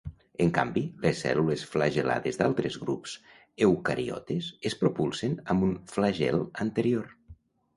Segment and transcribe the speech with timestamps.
[0.43, 3.13] En canvi, les cèl·lules flagel·lades d'altres grups
[3.67, 7.07] eucariotes es propulsen amb un flagel anterior.